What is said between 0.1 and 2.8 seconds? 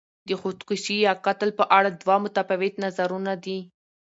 د خودکشي یا قتل په اړه دوه متفاوت